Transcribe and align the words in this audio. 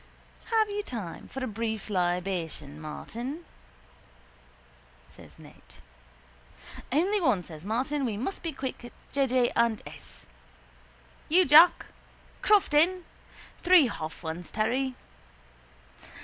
—Have 0.45 0.67
you 0.71 0.81
time 0.81 1.27
for 1.27 1.43
a 1.43 1.47
brief 1.47 1.87
libation, 1.87 2.79
Martin? 2.81 3.45
says 5.07 5.37
Ned. 5.37 5.61
—Only 6.91 7.21
one, 7.21 7.43
says 7.43 7.67
Martin. 7.67 8.03
We 8.03 8.17
must 8.17 8.41
be 8.41 8.51
quick. 8.51 8.91
J. 9.11 9.27
J. 9.27 9.51
and 9.55 9.79
S. 9.85 10.25
—You, 11.29 11.45
Jack? 11.45 11.85
Crofton? 12.41 13.05
Three 13.61 13.85
half 13.89 14.23
ones, 14.23 14.51
Terry. 14.51 14.95